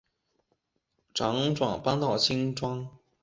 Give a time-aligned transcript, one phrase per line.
[1.13, 2.89] 辗转搬到新庄